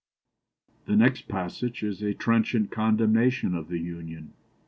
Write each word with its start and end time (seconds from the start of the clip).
'"The 0.87 0.95
next 0.95 1.27
passage 1.27 1.83
is 1.83 2.01
a 2.01 2.15
trenchant 2.15 2.71
condemnation 2.71 3.53
of 3.53 3.67
the 3.67 3.77
"Union." 3.79 4.33